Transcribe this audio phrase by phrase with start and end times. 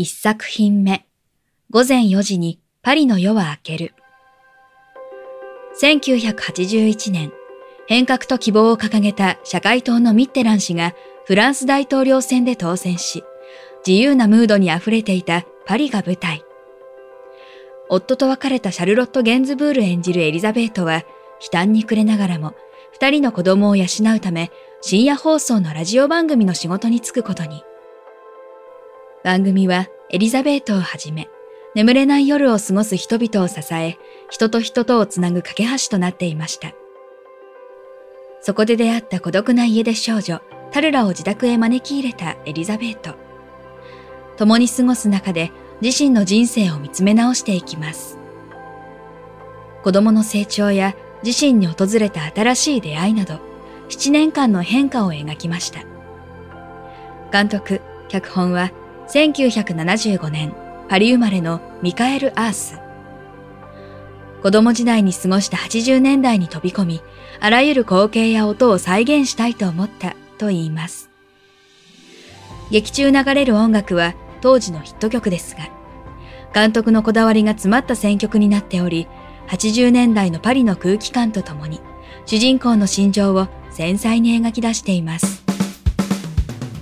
[0.00, 1.04] 一作品目。
[1.68, 3.92] 午前4時にパリの夜は明ける。
[5.78, 7.30] 1981年
[7.86, 10.94] 変革と希望を掲げた社会党のミッテラン氏が
[11.26, 13.24] フランス大統領選で当選し
[13.86, 16.42] 自由なムードに溢れていたパリが舞台。
[17.90, 21.00] 夫と別れたシャルロット・ゲンズブール演じるエリザベートは
[21.42, 22.54] 悲嘆に暮れながらも
[22.92, 23.84] 二人の子供を養
[24.16, 27.64] うため、深夜放送のラジオ番組の仕事に就くことに。
[29.22, 31.28] 番組はエリザベートをはじめ、
[31.74, 33.98] 眠れない夜を過ごす人々を支え、
[34.30, 36.72] 人と人とをつなぐ架け橋となっていました。
[38.40, 40.40] そこで出会った孤独な家出少女、
[40.72, 43.14] タルラを自宅へ招き入れたエリザベート。
[44.38, 48.18] 共に過ごす中で自身の人生を見つめ直していきます。
[49.82, 53.34] 子供の成長や自身に訪れた新しい出会いなど、
[53.90, 55.80] 7年間の変化を描きました。
[57.30, 58.72] 監督、脚本は
[59.12, 60.54] 1975年
[60.88, 62.78] パリ生まれのミカエル・アース。
[64.40, 67.02] 子供時代に過ごした80年代に飛び込み、
[67.40, 71.10] あらゆる光景や音を再現したいと思ったと言います。
[72.70, 75.68] 劇中流れる音楽は当時のヒット曲ですが、
[76.54, 79.08] 監督のこだわりが詰まった選曲になっており、
[79.48, 81.80] 80年代のパリの空気感とともに、
[82.26, 85.49] 主人公の心情を繊細に描き出しています。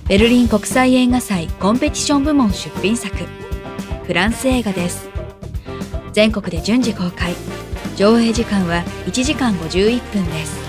[0.09, 3.15] ベルリン国際映画祭コンペティション部門出品作、
[4.07, 5.07] フランス映画です。
[6.13, 7.35] 全国で順次公開、
[7.95, 10.59] 上映時間は1時間51分です。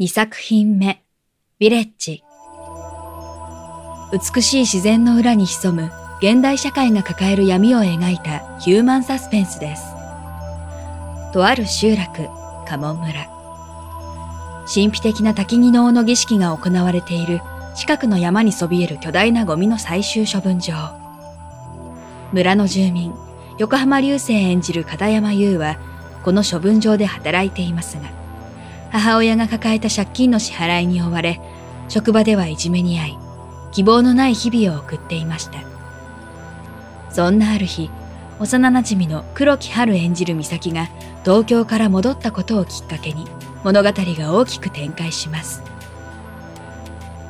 [0.00, 1.02] 2作品目、
[1.58, 2.22] ヴィレッジ。
[4.12, 9.82] 美しい自然の裏に潜む現代社会が抱える闇を描いたヒューマンサスペンスです。
[11.32, 12.28] とある集落、
[12.68, 13.33] 家紋村。
[14.66, 17.40] 神秘的な滝木能の儀式が行われている
[17.74, 20.96] 近くの山にそびえる巨大なゴミの最終処分場。
[22.32, 23.12] 村の住民、
[23.58, 25.78] 横浜流星演じる片山優は、
[26.24, 28.02] この処分場で働いていますが、
[28.90, 31.40] 母親が抱えた借金の支払いに追われ、
[31.88, 33.18] 職場ではいじめに遭い、
[33.72, 35.58] 希望のない日々を送っていました。
[37.10, 37.90] そんなある日、
[38.38, 40.88] 幼馴染の黒木春演じる美咲が
[41.24, 43.26] 東京から戻ったことをきっかけに
[43.64, 45.62] 物語が大きく展開します。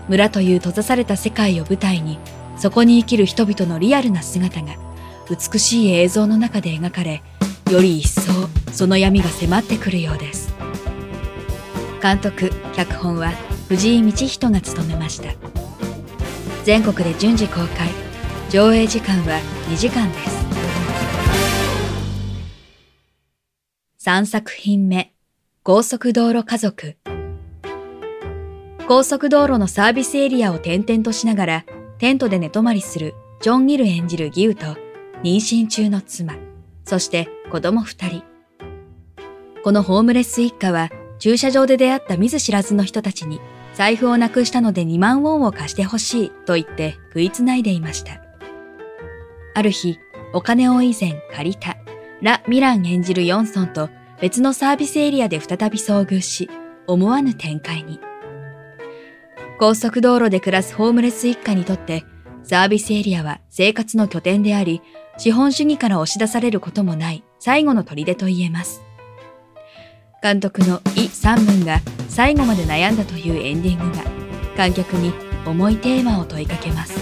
[0.09, 2.19] 村という閉ざされた世界を舞台に
[2.59, 4.75] そこに生きる人々のリアルな姿が
[5.31, 7.23] 美しい映像の中で描かれ、
[7.71, 8.31] より一層
[8.73, 10.53] その闇が迫ってくるようです。
[12.03, 13.31] 監督、脚本は
[13.69, 15.33] 藤井道人が務めました。
[16.65, 17.89] 全国で順次公開。
[18.50, 19.41] 上映時間は
[19.71, 20.44] 2時間です。
[24.06, 25.13] 3作品目、
[25.66, 26.98] 高速道路家族。
[28.86, 31.64] 高速道路のサービスエリアを転々としながら、
[31.97, 34.66] テントで寝泊まりするジョン・ギル演じるギウと、
[35.22, 36.34] 妊娠中の妻、
[36.84, 38.25] そして子供二人。
[39.62, 43.41] このホームレス一家は、駐車場で出会った見ず知らずの人たちに、
[43.72, 48.20] 財布をなくしたので2万ウォンを貸してほしいと言って食いつないでいました。
[49.54, 49.98] ある日、
[50.34, 51.78] お金を以前借りた
[52.20, 53.88] ラ・ミラン演じるヨンソンと
[54.20, 56.48] 別のサービスエリアで再び遭遇し、
[56.86, 58.00] 思わぬ展開に。
[59.58, 62.04] 高速道路で暮らすホームレス一家にとって、
[62.42, 64.82] サービスエリアは生活の拠点であり、
[65.16, 68.82] 資本主義から押し出されることもない最後の砦と言えます。
[70.22, 74.02] 監督のイ・サンムンが最後まで悩んだというエンディングが
[74.56, 75.12] 観客に
[75.46, 76.99] 重いテーマを問いかけます。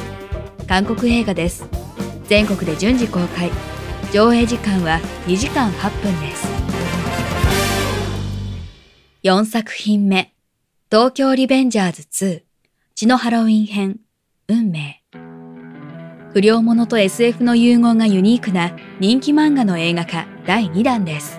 [0.66, 1.64] 韓国映画です。
[2.32, 3.50] 全国で順次公開
[4.12, 6.51] 上映時間は2時間8分です
[9.24, 10.32] 4作品目。
[10.90, 12.42] 東京リベンジャーズ2
[12.96, 14.00] 血のハロウィン編。
[14.48, 15.04] 運命。
[16.32, 20.26] 不良者と SF の融合がユニークな人気漫画の映画化。
[20.44, 21.38] 第2弾です。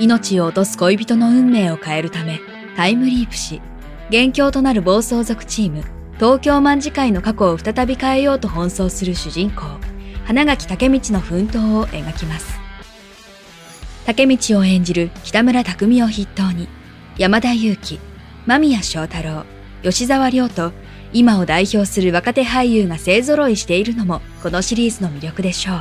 [0.00, 2.40] 命を落とす恋人の運命を変えるため
[2.74, 3.62] タイムリープし
[4.10, 5.84] 元凶となる暴走族チーム
[6.14, 9.62] 東京卍会の過去を再び変えようと奔走する主人公、
[10.24, 12.57] 花垣武道の奮闘を描きます。
[14.08, 16.66] 竹道を演じる北村匠海を筆頭に、
[17.18, 18.00] 山田裕貴、
[18.46, 19.44] 間宮祥太郎、
[19.82, 20.72] 吉沢亮と
[21.12, 25.80] 今を代表する若手俳優が勢揃いしているのもこのシリーズの魅力でしょう。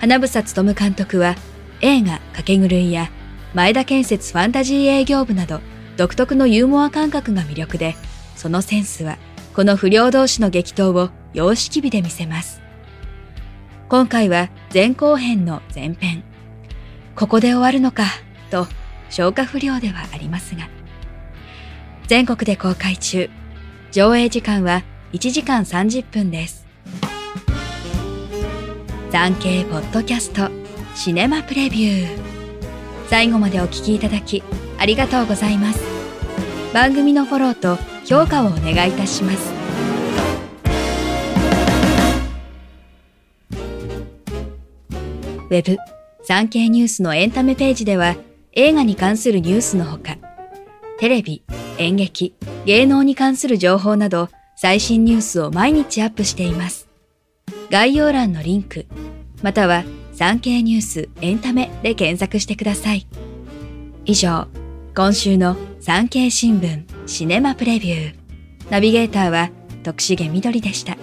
[0.00, 1.34] 花房勉監督は
[1.82, 3.10] 映画かけ狂いや
[3.52, 5.60] 前田建設ファンタジー営業部など
[5.98, 7.94] 独特のユーモア感覚が魅力で、
[8.36, 9.18] そのセンスは
[9.52, 12.62] この不良同士の激闘を様式美で見せます。
[13.90, 16.24] 今回は前後編の前編。
[17.16, 18.04] ここで終わるのか
[18.50, 18.66] と
[19.10, 20.68] 消化不良ではありますが。
[22.06, 23.28] 全国で公開中。
[23.90, 24.82] 上映時間は
[25.12, 26.66] 1時間30分です。
[29.16, 30.50] 産経ポッドキャスト
[30.94, 32.08] シネマプレビュー
[33.08, 34.42] 最後までお聞きいただき
[34.78, 35.80] ありがとうございます
[36.74, 39.54] 番組のフォローと評価をお願いいたします
[45.48, 45.95] ウェブ
[46.28, 48.16] 産経ニュースのエンタメページでは
[48.50, 50.18] 映画に関するニュースのほか
[50.98, 51.44] テレビ、
[51.78, 52.34] 演劇、
[52.64, 56.88] 芸能に関する情報など最新ニュースを毎日アップしています。
[57.70, 58.86] 概要欄のリンク、
[59.40, 59.84] または
[60.14, 63.06] 産経ニュースエンタメで検索してください。
[64.04, 64.48] 以上、
[64.96, 68.14] 今週の産経新聞シネマプレビュー。
[68.68, 69.50] ナビゲーターは
[69.84, 70.96] 徳重みどりでした。